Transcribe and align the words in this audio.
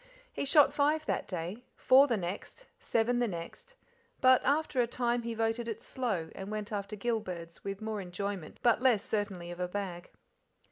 He 0.33 0.45
shot 0.45 0.73
five 0.73 1.05
that 1.05 1.27
day, 1.27 1.63
four 1.75 2.07
the 2.07 2.17
next, 2.17 2.65
seven 2.79 3.19
the 3.19 3.27
next, 3.27 3.75
but 4.19 4.41
after 4.43 4.81
a 4.81 4.87
time 4.87 5.21
he 5.21 5.35
voted 5.35 5.67
it 5.67 5.83
slow, 5.83 6.31
and 6.33 6.49
went 6.49 6.71
after 6.71 6.95
gill 6.95 7.19
birds, 7.19 7.63
with 7.63 7.83
more 7.83 8.01
enjoyment 8.01 8.57
but 8.63 8.81
less 8.81 9.05
certainty 9.05 9.51
of 9.51 9.59
a 9.59 9.67
bag. 9.67 10.09